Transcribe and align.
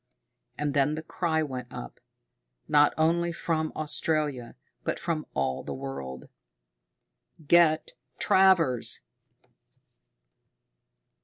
And 0.57 0.73
then 0.73 0.95
the 0.95 1.03
cry 1.03 1.43
went 1.43 1.67
up, 1.71 1.99
not 2.67 2.91
only 2.97 3.31
from 3.31 3.71
Australia, 3.75 4.55
but 4.83 4.99
from 4.99 5.27
all 5.35 5.61
the 5.61 5.75
world, 5.75 6.27
"Get 7.47 7.91
Travers!" 8.17 9.01